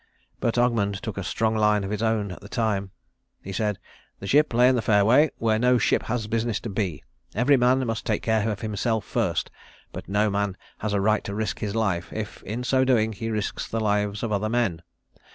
But 0.39 0.55
Ogmund 0.57 0.99
took 1.01 1.15
a 1.19 1.23
strong 1.23 1.55
line 1.55 1.83
of 1.83 1.91
his 1.91 2.01
own 2.01 2.31
at 2.31 2.41
the 2.41 2.49
time. 2.49 2.89
He 3.43 3.53
said, 3.53 3.77
"The 4.19 4.25
ship 4.25 4.51
lay 4.51 4.67
in 4.67 4.73
the 4.73 4.81
fairway 4.81 5.29
where 5.37 5.59
no 5.59 5.77
ship 5.77 6.01
has 6.09 6.25
business 6.25 6.59
to 6.61 6.69
be. 6.69 7.03
Every 7.35 7.55
man 7.55 7.85
must 7.85 8.03
take 8.03 8.23
care 8.23 8.49
of 8.49 8.61
himself 8.61 9.05
first, 9.05 9.51
but 9.91 10.09
no 10.09 10.31
man 10.31 10.57
has 10.79 10.93
a 10.93 10.99
right 10.99 11.23
to 11.25 11.35
risk 11.35 11.59
his 11.59 11.75
life 11.75 12.11
if, 12.11 12.41
in 12.41 12.63
so 12.63 12.83
doing, 12.83 13.13
he 13.13 13.29
risks 13.29 13.67
the 13.67 13.79
lives 13.79 14.23
of 14.23 14.31
other 14.31 14.49
men. 14.49 14.81